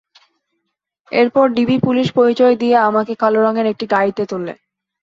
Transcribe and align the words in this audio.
এরপর 1.11 1.45
DB 1.57 1.77
police 1.85 2.07
পরিচয় 2.17 2.55
দিয়ে 2.61 2.75
আমাকে 2.89 3.13
কালো 3.21 3.39
রঙের 3.41 3.67
একটি 3.67 3.85
গাড়িতে 3.93 4.23
তোলে। 4.25 4.53